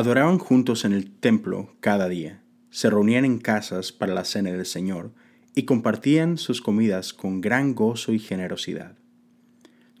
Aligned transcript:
Adoraban 0.00 0.38
juntos 0.38 0.86
en 0.86 0.94
el 0.94 1.10
templo 1.10 1.76
cada 1.80 2.08
día, 2.08 2.42
se 2.70 2.88
reunían 2.88 3.26
en 3.26 3.36
casas 3.36 3.92
para 3.92 4.14
la 4.14 4.24
cena 4.24 4.50
del 4.50 4.64
Señor 4.64 5.12
y 5.54 5.64
compartían 5.64 6.38
sus 6.38 6.62
comidas 6.62 7.12
con 7.12 7.42
gran 7.42 7.74
gozo 7.74 8.14
y 8.14 8.18
generosidad. 8.18 8.96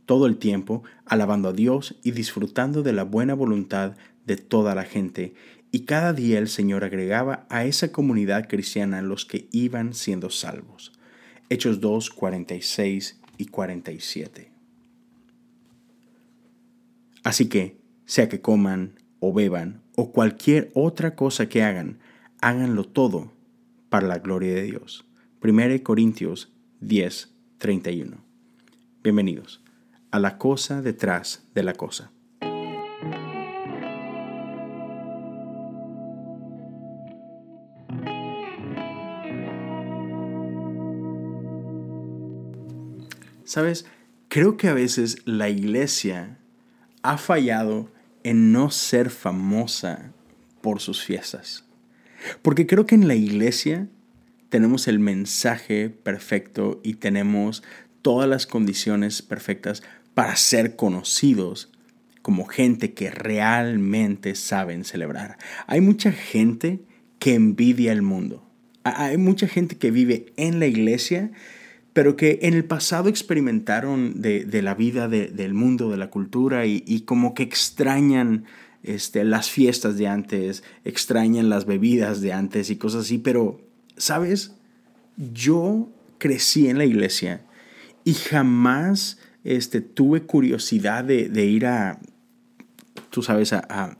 Todo 0.06 0.24
el 0.24 0.38
tiempo 0.38 0.84
alabando 1.04 1.50
a 1.50 1.52
Dios 1.52 2.00
y 2.02 2.12
disfrutando 2.12 2.82
de 2.82 2.94
la 2.94 3.02
buena 3.02 3.34
voluntad 3.34 3.94
de 4.24 4.38
toda 4.38 4.74
la 4.74 4.84
gente, 4.84 5.34
y 5.70 5.80
cada 5.80 6.14
día 6.14 6.38
el 6.38 6.48
Señor 6.48 6.82
agregaba 6.82 7.46
a 7.50 7.66
esa 7.66 7.92
comunidad 7.92 8.48
cristiana 8.48 9.02
los 9.02 9.26
que 9.26 9.48
iban 9.52 9.92
siendo 9.92 10.30
salvos. 10.30 10.92
Hechos 11.50 11.78
2, 11.82 12.08
46 12.08 13.20
y 13.36 13.44
47. 13.48 14.50
Así 17.22 17.50
que, 17.50 17.76
sea 18.06 18.30
que 18.30 18.40
coman 18.40 18.98
o 19.20 19.32
beban 19.32 19.82
o 19.96 20.12
cualquier 20.12 20.70
otra 20.74 21.14
cosa 21.14 21.48
que 21.48 21.62
hagan, 21.62 21.98
háganlo 22.40 22.84
todo 22.84 23.32
para 23.88 24.06
la 24.06 24.18
gloria 24.18 24.54
de 24.54 24.62
Dios. 24.62 25.06
1 25.42 25.82
Corintios 25.82 26.52
10, 26.80 27.34
31. 27.58 28.16
Bienvenidos 29.02 29.62
a 30.10 30.18
la 30.18 30.38
cosa 30.38 30.82
detrás 30.82 31.44
de 31.54 31.62
la 31.62 31.74
cosa. 31.74 32.10
Sabes, 43.44 43.84
creo 44.28 44.56
que 44.56 44.68
a 44.68 44.74
veces 44.74 45.22
la 45.26 45.48
iglesia 45.48 46.38
ha 47.02 47.18
fallado 47.18 47.88
en 48.24 48.52
no 48.52 48.70
ser 48.70 49.10
famosa 49.10 50.12
por 50.60 50.80
sus 50.80 51.02
fiestas. 51.02 51.64
Porque 52.42 52.66
creo 52.66 52.86
que 52.86 52.94
en 52.94 53.08
la 53.08 53.14
iglesia 53.14 53.88
tenemos 54.48 54.88
el 54.88 54.98
mensaje 54.98 55.88
perfecto 55.90 56.80
y 56.82 56.94
tenemos 56.94 57.62
todas 58.02 58.28
las 58.28 58.46
condiciones 58.46 59.22
perfectas 59.22 59.82
para 60.14 60.36
ser 60.36 60.76
conocidos 60.76 61.70
como 62.22 62.44
gente 62.44 62.92
que 62.92 63.10
realmente 63.10 64.34
saben 64.34 64.84
celebrar. 64.84 65.38
Hay 65.66 65.80
mucha 65.80 66.12
gente 66.12 66.80
que 67.18 67.34
envidia 67.34 67.92
el 67.92 68.02
mundo. 68.02 68.46
Hay 68.82 69.18
mucha 69.18 69.46
gente 69.46 69.76
que 69.76 69.90
vive 69.90 70.32
en 70.36 70.58
la 70.58 70.66
iglesia, 70.66 71.30
pero 71.92 72.16
que 72.16 72.38
en 72.42 72.54
el 72.54 72.64
pasado 72.64 73.08
experimentaron 73.08 74.20
de, 74.20 74.62
la 74.62 74.74
vida 74.74 75.08
del 75.08 75.54
mundo, 75.54 75.90
de 75.90 75.96
la 75.96 76.10
cultura, 76.10 76.66
y, 76.66 77.00
como 77.04 77.34
que 77.34 77.42
extrañan 77.42 78.44
este, 78.82 79.24
las 79.24 79.50
fiestas 79.50 79.96
de 79.96 80.06
antes, 80.06 80.62
extrañan 80.84 81.48
las 81.48 81.66
bebidas 81.66 82.20
de 82.20 82.32
antes 82.32 82.70
y 82.70 82.76
cosas 82.76 83.06
así, 83.06 83.18
pero, 83.18 83.60
¿sabes? 83.96 84.54
Yo 85.16 85.88
crecí 86.18 86.68
en 86.68 86.78
la 86.78 86.84
iglesia 86.84 87.42
y 88.04 88.14
jamás 88.14 89.18
este, 89.44 89.80
tuve 89.80 90.22
curiosidad 90.22 91.04
de, 91.04 91.44
ir 91.44 91.66
a, 91.66 91.98
tú 93.10 93.22
sabes, 93.22 93.52
a, 93.52 93.66
a 93.68 93.99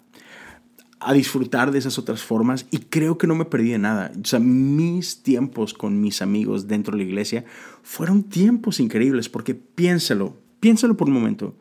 disfrutar 1.12 1.73
de 1.73 1.79
esas 1.79 1.98
otras 1.98 2.23
formas 2.23 2.67
y 2.70 2.79
creo 2.79 3.17
que 3.19 3.27
no 3.27 3.34
me 3.34 3.47
perdí 3.47 3.70
de 3.70 3.79
nada. 3.79 4.12
Mis 4.41 5.23
tiempos 5.23 5.73
con 5.75 6.01
mis 6.01 6.20
amigos 6.23 6.69
dentro 6.69 6.93
de 6.93 6.98
la 7.03 7.09
iglesia 7.09 7.45
fueron 7.83 8.23
tiempos 8.23 8.81
increíbles 8.81 9.28
porque 9.28 9.55
piénsalo, 9.55 10.37
piénsalo 10.61 10.97
por 10.97 11.09
un 11.09 11.15
momento. 11.15 11.56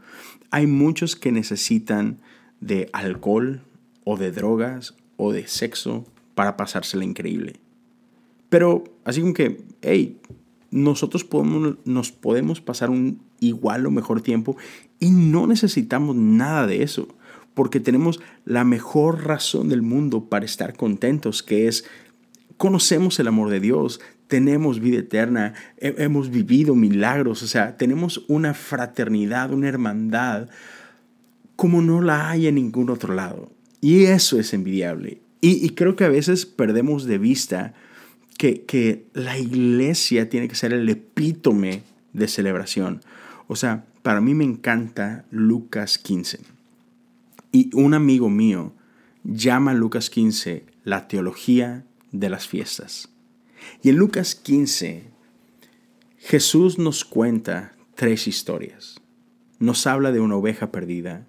Hay 0.52 0.68
muchos 0.68 1.16
que 1.16 1.32
necesitan 1.32 2.20
de 2.60 2.90
alcohol 2.92 3.62
o 4.04 4.18
de 4.18 4.32
drogas 4.32 4.96
o 5.16 5.32
de 5.32 5.48
sexo 5.48 6.06
para 6.36 6.58
pasársela 6.58 7.06
increíble. 7.06 7.56
Pero 8.50 8.84
así 9.06 9.22
como 9.22 9.34
que, 9.34 9.62
hey, 9.82 10.20
nosotros 10.72 11.24
podemos, 11.24 11.78
nos 11.86 12.12
podemos 12.12 12.62
pasar 12.62 12.90
un 12.90 13.22
igual 13.40 13.86
o 13.86 13.92
mejor 13.92 14.22
tiempo 14.22 14.58
y 15.00 15.12
no 15.12 15.48
necesitamos 15.48 16.16
nada 16.16 16.68
de 16.68 16.84
eso 16.84 17.08
porque 17.60 17.82
tenemos 17.82 18.22
la 18.46 18.64
mejor 18.64 19.26
razón 19.26 19.68
del 19.68 19.82
mundo 19.82 20.30
para 20.30 20.46
estar 20.46 20.78
contentos, 20.78 21.44
que 21.44 21.68
es 21.68 21.84
conocemos 22.56 23.20
el 23.20 23.28
amor 23.28 23.50
de 23.50 23.60
Dios, 23.60 24.00
tenemos 24.28 24.80
vida 24.80 25.00
eterna, 25.00 25.56
hemos 25.76 26.30
vivido 26.30 26.74
milagros, 26.74 27.44
o 27.44 27.48
sea, 27.48 27.76
tenemos 27.76 28.24
una 28.30 28.54
fraternidad, 28.54 29.52
una 29.52 29.68
hermandad 29.68 30.48
como 31.58 31.82
no 31.82 32.02
la 32.02 32.30
hay 32.30 32.48
en 32.48 32.56
ningún 32.56 32.90
otro 32.90 33.14
lado. 33.14 33.52
Y 33.82 34.06
eso 34.06 34.40
es 34.40 34.54
envidiable. 34.54 35.20
Y, 35.42 35.72
creo 35.72 35.98
que 35.98 36.06
a 36.06 36.10
veces 36.10 36.46
perdemos 36.46 37.04
de 37.04 37.18
vista 37.18 37.74
que, 38.38 38.62
que 38.62 39.04
la 39.12 39.38
iglesia 39.38 40.30
tiene 40.30 40.48
que 40.48 40.56
ser 40.56 40.72
el 40.72 40.88
epítome 40.88 41.84
de 42.14 42.30
celebración. 42.30 43.02
O 43.50 43.58
sea, 43.58 43.84
para 44.02 44.22
mí 44.22 44.34
me 44.34 44.46
encanta 44.46 45.26
Lucas 45.30 45.98
15. 45.98 46.59
Y 47.52 47.76
un 47.76 47.94
amigo 47.94 48.30
mío 48.30 48.74
llama 49.24 49.74
Lucas 49.74 50.10
15 50.10 50.66
la 50.84 51.08
teología 51.08 51.86
de 52.12 52.30
las 52.30 52.48
fiestas. 52.48 53.10
Y 53.82 53.90
en 53.90 53.98
Lucas 53.98 54.36
15, 54.36 55.10
Jesús 56.18 56.80
nos 56.80 57.06
cuenta 57.06 57.76
tres 57.96 58.28
historias. 58.28 59.02
Nos 59.60 59.88
habla 59.88 60.12
de 60.12 60.20
una 60.20 60.36
oveja 60.36 60.72
perdida, 60.72 61.28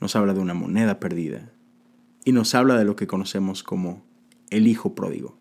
nos 0.00 0.16
habla 0.16 0.34
de 0.34 0.40
una 0.40 0.54
moneda 0.54 0.98
perdida 0.98 1.52
y 2.24 2.32
nos 2.32 2.54
habla 2.54 2.76
de 2.76 2.84
lo 2.84 2.96
que 2.96 3.06
conocemos 3.06 3.62
como 3.62 4.02
el 4.50 4.66
Hijo 4.66 4.94
pródigo. 4.94 5.36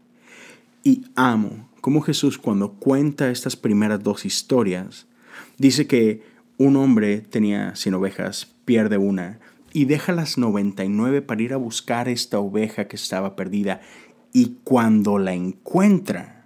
Y 0.83 1.05
amo 1.15 1.69
cómo 1.81 2.01
Jesús 2.01 2.37
cuando 2.37 2.73
cuenta 2.73 3.29
estas 3.29 3.55
primeras 3.55 4.03
dos 4.03 4.25
historias, 4.25 5.07
dice 5.57 5.87
que 5.87 6.23
un 6.57 6.75
hombre 6.75 7.19
tenía 7.21 7.75
100 7.75 7.95
ovejas, 7.95 8.53
pierde 8.65 8.97
una, 8.97 9.39
y 9.73 9.85
deja 9.85 10.13
las 10.13 10.37
99 10.37 11.23
para 11.23 11.41
ir 11.41 11.53
a 11.53 11.57
buscar 11.57 12.07
esta 12.07 12.39
oveja 12.39 12.87
que 12.87 12.95
estaba 12.95 13.35
perdida. 13.35 13.81
Y 14.31 14.57
cuando 14.63 15.17
la 15.17 15.33
encuentra, 15.33 16.45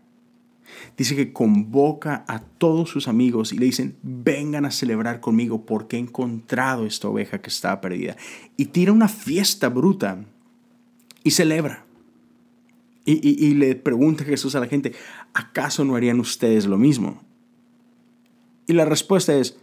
dice 0.97 1.15
que 1.15 1.33
convoca 1.33 2.23
a 2.27 2.39
todos 2.39 2.89
sus 2.89 3.09
amigos 3.09 3.51
y 3.51 3.57
le 3.57 3.65
dicen, 3.65 3.97
vengan 4.01 4.65
a 4.65 4.71
celebrar 4.71 5.19
conmigo 5.19 5.65
porque 5.65 5.97
he 5.97 5.99
encontrado 5.99 6.85
esta 6.85 7.09
oveja 7.09 7.41
que 7.41 7.49
estaba 7.49 7.81
perdida. 7.81 8.15
Y 8.55 8.67
tira 8.67 8.93
una 8.93 9.09
fiesta 9.09 9.67
bruta 9.67 10.25
y 11.23 11.31
celebra. 11.31 11.83
Y, 13.09 13.53
le 13.53 13.75
pregunta 13.75 14.25
Jesús 14.25 14.55
a 14.55 14.59
la 14.59 14.67
gente, 14.67 14.93
¿acaso 15.33 15.85
no 15.85 15.95
harían 15.95 16.19
ustedes 16.19 16.65
lo 16.65 16.77
mismo? 16.77 17.23
Y 18.65 18.73
la 18.73 18.83
respuesta 18.83 19.33
es, 19.33 19.57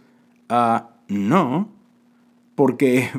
ah, 0.49 0.95
no, 1.07 1.69
porque 2.55 3.11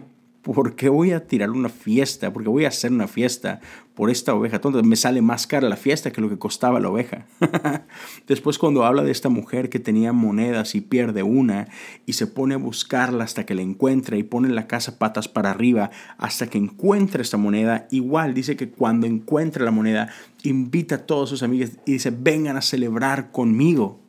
¿por 0.53 0.77
qué 0.77 0.89
voy 0.89 1.11
a 1.11 1.27
tirar 1.27 1.51
una 1.51 1.69
fiesta? 1.69 2.33
¿Por 2.33 2.45
qué 2.45 2.49
voy 2.49 2.65
a 2.67 2.69
hacer 2.69 2.93
una 2.93 3.09
fiesta 3.09 3.61
por 3.95 4.11
esta 4.11 4.33
oveja 4.33 4.61
tonta? 4.61 4.81
Me 4.83 4.95
sale 4.95 5.21
más 5.21 5.47
cara 5.47 5.69
la 5.69 5.77
fiesta 5.77 6.13
que 6.13 6.21
lo 6.21 6.29
que 6.29 6.39
costaba 6.39 6.79
la 6.79 6.89
oveja. 6.89 7.27
Después 8.29 8.59
cuando 8.59 8.85
habla 8.85 9.03
de 9.03 9.11
esta 9.11 9.29
mujer 9.29 9.69
que 9.69 9.81
tenía 9.81 10.13
monedas 10.13 10.75
y 10.77 10.81
pierde 10.81 11.25
una 11.25 11.69
y 12.07 12.13
se 12.13 12.29
pone 12.29 12.55
a 12.55 12.59
buscarla 12.59 13.25
hasta 13.25 13.45
que 13.45 13.55
la 13.57 13.63
encuentra 13.63 14.17
y 14.17 14.23
pone 14.23 14.49
la 14.49 14.69
casa 14.69 14.99
patas 14.99 15.27
para 15.27 15.51
arriba 15.51 15.91
hasta 16.17 16.47
que 16.47 16.59
encuentra 16.59 17.23
esta 17.23 17.37
moneda, 17.37 17.89
igual 17.91 18.33
dice 18.33 18.57
que 18.57 18.69
cuando 18.69 19.07
encuentra 19.07 19.65
la 19.65 19.73
moneda 19.73 20.11
invita 20.45 20.95
a 20.97 21.07
todos 21.07 21.29
sus 21.29 21.43
amigos 21.43 21.73
y 21.85 21.95
dice, 21.95 22.13
vengan 22.17 22.57
a 22.57 22.63
celebrar 22.63 23.33
conmigo. 23.33 24.01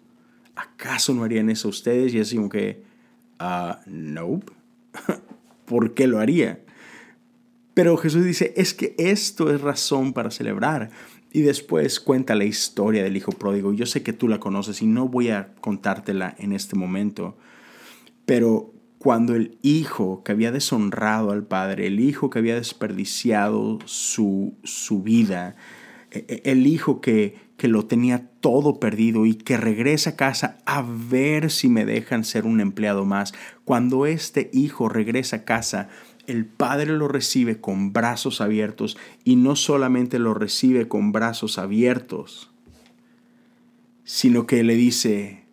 ¿Acaso 0.56 1.14
no 1.14 1.24
harían 1.24 1.50
eso 1.50 1.70
ustedes? 1.70 2.14
Y 2.14 2.20
es 2.20 2.34
como 2.34 2.50
que, 2.50 2.84
uh, 3.40 3.74
nope. 3.88 4.54
por 5.68 5.94
qué 5.94 6.08
lo 6.08 6.20
haría. 6.20 6.62
Pero 7.76 7.96
Jesús 7.98 8.26
dice, 8.26 8.54
es 8.58 8.74
que 8.74 8.96
esto 8.98 9.54
es 9.54 9.62
razón 9.62 10.14
para 10.14 10.32
celebrar. 10.32 10.90
Y 11.32 11.42
después 11.42 12.00
cuenta 12.00 12.34
la 12.34 12.46
historia 12.46 13.04
del 13.04 13.18
hijo 13.18 13.34
pródigo. 13.34 13.74
Yo 13.74 13.86
sé 13.86 14.02
que 14.02 14.14
tú 14.14 14.28
la 14.28 14.40
conoces 14.40 14.82
y 14.82 14.88
no 14.88 15.08
voy 15.08 15.30
a 15.30 15.54
contártela 15.62 16.34
en 16.40 16.54
este 16.54 16.76
momento. 16.76 17.38
Pero 18.26 18.74
cuando 18.98 19.36
el 19.36 19.60
hijo 19.62 20.24
que 20.24 20.32
había 20.32 20.52
deshonrado 20.52 21.32
al 21.32 21.44
padre, 21.44 21.86
el 21.86 22.00
hijo 22.00 22.30
que 22.30 22.40
había 22.40 22.56
desperdiciado 22.56 23.78
su, 23.86 24.56
su 24.64 25.04
vida, 25.04 25.56
e, 26.12 26.26
e, 26.28 26.52
el 26.52 26.66
hijo 26.66 27.02
que, 27.02 27.36
que 27.58 27.68
lo 27.68 27.86
tenía 27.86 28.30
todo 28.40 28.80
perdido 28.80 29.26
y 29.26 29.34
que 29.34 29.58
regresa 29.58 30.12
a 30.12 30.16
casa 30.16 30.60
a 30.66 30.84
ver 30.84 31.52
si 31.52 31.68
me 31.68 31.86
dejan 31.86 32.24
ser 32.24 32.46
un 32.46 32.62
empleado 32.62 33.04
más. 33.04 33.34
Cuando 33.66 34.06
este 34.06 34.50
hijo 34.54 34.90
regresa 34.90 35.38
a 35.38 35.44
casa, 35.44 35.90
el 36.28 36.46
padre 36.46 36.94
lo 36.94 37.08
recibe 37.08 37.60
con 37.60 37.94
brazos 37.94 38.42
abiertos 38.42 38.98
y 39.24 39.38
no 39.38 39.56
solamente 39.56 40.20
lo 40.20 40.34
recibe 40.34 40.88
con 40.88 41.12
brazos 41.12 41.58
abiertos, 41.58 42.52
sino 44.04 44.46
que 44.46 44.64
le 44.64 44.76
dice, 44.76 45.44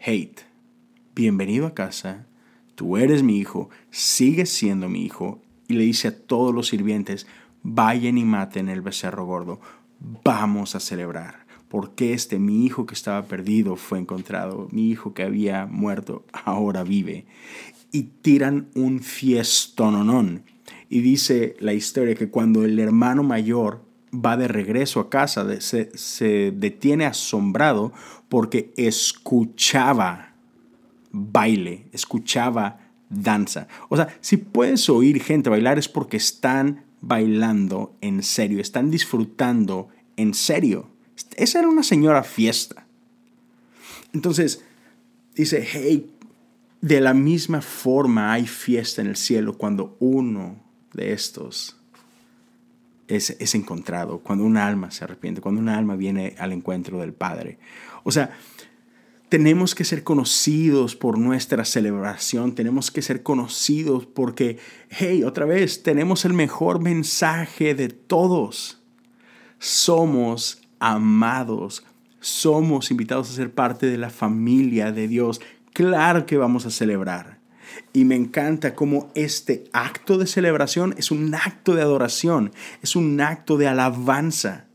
hate, 0.00 0.42
bienvenido 1.16 1.66
a 1.66 1.74
casa, 1.74 2.26
tú 2.76 2.96
eres 2.96 3.22
mi 3.22 3.38
hijo, 3.38 3.70
sigues 3.90 4.50
siendo 4.50 4.88
mi 4.88 5.04
hijo 5.04 5.40
y 5.68 5.74
le 5.74 5.84
dice 5.84 6.08
a 6.08 6.16
todos 6.16 6.54
los 6.54 6.68
sirvientes, 6.68 7.26
vayan 7.62 8.18
y 8.18 8.24
maten 8.24 8.68
el 8.68 8.82
becerro 8.82 9.24
gordo, 9.24 9.60
vamos 10.24 10.74
a 10.74 10.80
celebrar, 10.80 11.46
porque 11.68 12.12
este 12.12 12.38
mi 12.38 12.64
hijo 12.64 12.86
que 12.86 12.94
estaba 12.94 13.22
perdido 13.22 13.76
fue 13.76 13.98
encontrado, 13.98 14.68
mi 14.70 14.90
hijo 14.90 15.14
que 15.14 15.22
había 15.22 15.66
muerto 15.66 16.24
ahora 16.32 16.84
vive. 16.84 17.26
Y 17.90 18.02
tiran 18.22 18.68
un 18.74 19.00
fiestononón. 19.00 20.42
Y 20.88 21.00
dice 21.00 21.56
la 21.60 21.72
historia 21.72 22.14
que 22.14 22.28
cuando 22.28 22.64
el 22.64 22.78
hermano 22.78 23.22
mayor 23.22 23.84
va 24.12 24.36
de 24.36 24.48
regreso 24.48 25.00
a 25.00 25.10
casa, 25.10 25.60
se, 25.60 25.96
se 25.96 26.52
detiene 26.52 27.04
asombrado 27.06 27.92
porque 28.28 28.72
escuchaba 28.76 30.34
baile, 31.10 31.86
escuchaba 31.92 32.80
danza. 33.08 33.68
O 33.88 33.96
sea, 33.96 34.16
si 34.20 34.36
puedes 34.36 34.88
oír 34.88 35.22
gente 35.22 35.50
bailar 35.50 35.78
es 35.78 35.88
porque 35.88 36.16
están 36.16 36.84
bailando 37.06 37.96
en 38.00 38.22
serio, 38.22 38.60
están 38.60 38.90
disfrutando 38.90 39.88
en 40.16 40.34
serio. 40.34 40.88
Esa 41.36 41.58
era 41.60 41.68
una 41.68 41.82
señora 41.82 42.22
fiesta. 42.22 42.86
Entonces, 44.12 44.64
dice, 45.34 45.66
hey, 45.70 46.10
de 46.80 47.00
la 47.00 47.14
misma 47.14 47.60
forma 47.60 48.32
hay 48.32 48.46
fiesta 48.46 49.02
en 49.02 49.08
el 49.08 49.16
cielo 49.16 49.58
cuando 49.58 49.96
uno 50.00 50.62
de 50.92 51.12
estos 51.12 51.76
es, 53.08 53.36
es 53.38 53.54
encontrado, 53.54 54.20
cuando 54.20 54.44
un 54.44 54.56
alma 54.56 54.90
se 54.90 55.04
arrepiente, 55.04 55.40
cuando 55.40 55.60
un 55.60 55.68
alma 55.68 55.96
viene 55.96 56.34
al 56.38 56.52
encuentro 56.52 57.00
del 57.00 57.12
Padre. 57.12 57.58
O 58.02 58.12
sea, 58.12 58.36
tenemos 59.34 59.74
que 59.74 59.82
ser 59.82 60.04
conocidos 60.04 60.94
por 60.94 61.18
nuestra 61.18 61.64
celebración, 61.64 62.54
tenemos 62.54 62.92
que 62.92 63.02
ser 63.02 63.24
conocidos 63.24 64.06
porque, 64.06 64.58
hey, 64.90 65.24
otra 65.24 65.44
vez, 65.44 65.82
tenemos 65.82 66.24
el 66.24 66.34
mejor 66.34 66.80
mensaje 66.80 67.74
de 67.74 67.88
todos. 67.88 68.80
Somos 69.58 70.62
amados, 70.78 71.84
somos 72.20 72.92
invitados 72.92 73.28
a 73.28 73.34
ser 73.34 73.52
parte 73.52 73.86
de 73.86 73.98
la 73.98 74.10
familia 74.10 74.92
de 74.92 75.08
Dios. 75.08 75.40
Claro 75.72 76.26
que 76.26 76.36
vamos 76.36 76.64
a 76.64 76.70
celebrar. 76.70 77.40
Y 77.92 78.04
me 78.04 78.14
encanta 78.14 78.76
cómo 78.76 79.10
este 79.16 79.64
acto 79.72 80.16
de 80.16 80.28
celebración 80.28 80.94
es 80.96 81.10
un 81.10 81.34
acto 81.34 81.74
de 81.74 81.82
adoración, 81.82 82.52
es 82.82 82.94
un 82.94 83.20
acto 83.20 83.56
de 83.56 83.66
alabanza. 83.66 84.66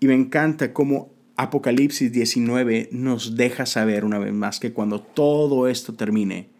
Y 0.00 0.06
me 0.06 0.12
encanta 0.12 0.74
cómo 0.74 1.14
Apocalipsis 1.40 2.12
19 2.12 2.90
nos 2.92 3.34
deja 3.34 3.64
saber 3.64 4.04
una 4.04 4.18
vez 4.18 4.34
más 4.34 4.60
que 4.60 4.74
cuando 4.74 5.00
todo 5.00 5.68
esto 5.68 5.94
termine, 5.94 6.50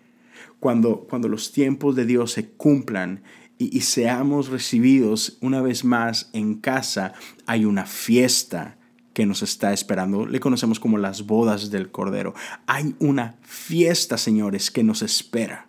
cuando, 0.59 1.01
cuando 1.01 1.29
los 1.29 1.53
tiempos 1.53 1.97
de 1.97 2.07
Dios 2.07 2.33
se 2.33 2.49
cumplan 2.49 3.23
y, 3.59 3.77
y 3.77 3.83
seamos 3.83 4.49
recibidos 4.49 5.37
una 5.43 5.61
vez 5.61 5.85
más 5.85 6.31
en 6.33 6.55
casa, 6.55 7.13
hay 7.45 7.67
una 7.67 7.85
fiesta 7.85 8.79
que 9.13 9.27
nos 9.27 9.43
está 9.43 9.75
esperando. 9.75 10.25
Le 10.25 10.41
conocemos 10.41 10.81
como 10.81 10.97
las 10.97 11.27
bodas 11.27 11.71
del 11.71 11.91
Cordero. 11.91 12.33
Hay 12.67 12.95
una 13.01 13.35
fiesta, 13.43 14.17
señores, 14.17 14.71
que 14.71 14.83
nos 14.83 15.03
espera. 15.03 15.67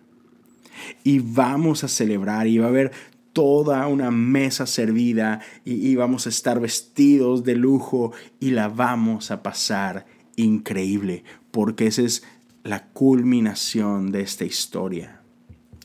Y 1.04 1.18
vamos 1.18 1.84
a 1.84 1.88
celebrar 1.88 2.46
y 2.46 2.56
va 2.56 2.64
a 2.64 2.70
haber 2.70 2.92
toda 3.32 3.86
una 3.86 4.10
mesa 4.10 4.66
servida 4.66 5.40
y, 5.64 5.94
vamos 5.96 6.26
a 6.26 6.30
estar 6.30 6.60
vestidos 6.60 7.44
de 7.44 7.56
lujo 7.56 8.12
y 8.40 8.50
la 8.50 8.68
vamos 8.68 9.30
a 9.30 9.42
pasar 9.42 10.06
increíble, 10.36 11.24
porque 11.50 11.86
esa 11.86 12.02
es 12.02 12.22
la 12.62 12.84
culminación 12.88 14.12
de 14.12 14.22
esta 14.22 14.44
historia. 14.44 15.20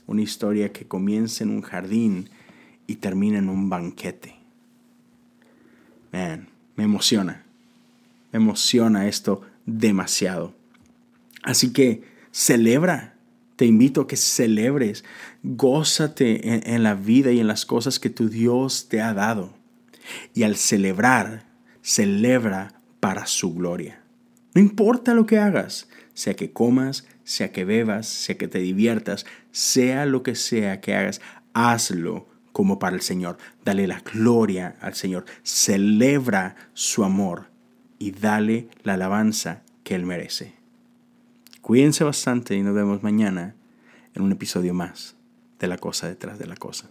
Una 0.06 0.22
historia 0.22 0.72
que 0.72 0.88
comienza 0.88 1.44
en 1.44 1.50
un 1.50 1.62
jardín 1.62 2.30
y 2.86 2.96
termina 2.96 3.40
en 3.40 3.50
un 3.50 3.70
banquete. 3.70 4.36
Man, 6.12 6.48
me 6.76 6.86
emociona. 6.86 7.46
Me 8.32 8.38
emociona 8.38 9.08
esto 9.08 9.42
demasiado. 9.66 10.54
Así 11.44 11.74
que 11.74 12.04
celebra 12.32 13.17
te 13.58 13.66
invito 13.66 14.02
a 14.02 14.08
que 14.08 14.16
celebres, 14.16 15.04
gózate 15.44 16.74
en, 16.74 16.84
la 16.84 16.94
vida 16.94 17.32
y 17.32 17.40
en 17.40 17.48
las 17.48 17.66
cosas 17.66 18.00
que 18.00 18.12
tu 18.12 18.30
Dios 18.30 18.88
te 18.88 19.02
ha 19.02 19.14
dado. 19.14 19.58
Y 20.34 20.44
al 20.44 20.56
celebrar, 20.56 21.48
celebra 21.82 22.80
para 23.00 23.26
su 23.26 23.56
gloria. 23.56 24.02
No 24.54 24.62
importa 24.62 25.16
lo 25.16 25.26
que 25.26 25.40
hagas, 25.40 25.90
sea 26.14 26.36
que 26.36 26.54
comas, 26.54 27.08
sea 27.24 27.52
que 27.52 27.66
bebas, 27.66 28.08
sea 28.08 28.38
que 28.38 28.48
te 28.48 28.60
diviertas, 28.60 29.26
sea 29.52 30.06
lo 30.06 30.22
que 30.22 30.36
sea 30.36 30.80
que 30.80 30.96
hagas, 30.96 31.20
hazlo 31.54 32.28
como 32.52 32.78
para 32.78 32.96
el 32.96 33.02
Señor. 33.02 33.40
Dale 33.66 33.88
la 33.88 34.02
gloria 34.02 34.76
al 34.82 34.94
Señor. 34.94 35.26
Celebra 35.42 36.56
su 36.74 37.04
amor 37.04 37.50
y 37.98 38.12
dale 38.12 38.70
la 38.84 38.94
alabanza 38.94 39.64
que 39.84 39.96
Él 39.96 40.06
merece. 40.06 40.57
Cuídense 41.68 42.06
bastante 42.06 42.56
y 42.56 42.62
nos 42.62 42.74
vemos 42.74 43.04
mañana 43.04 43.54
en 44.14 44.24
un 44.24 44.32
episodio 44.32 44.74
más 44.74 45.18
de 45.60 45.68
La 45.68 45.78
Cosa 45.78 46.08
detrás 46.08 46.40
de 46.40 46.48
la 46.48 46.56
Cosa. 46.56 46.90